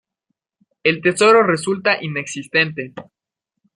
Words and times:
El 0.83 0.99
tesoro 1.03 1.43
resulta 1.43 2.01
inexistente. 2.03 2.95